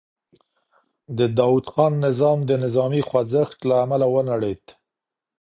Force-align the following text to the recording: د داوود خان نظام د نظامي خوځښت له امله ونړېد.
د 1.17 1.19
داوود 1.37 1.65
خان 1.73 1.93
نظام 2.05 2.37
د 2.49 2.51
نظامي 2.63 3.01
خوځښت 3.09 3.59
له 3.69 3.75
امله 3.85 4.05
ونړېد. 4.13 4.63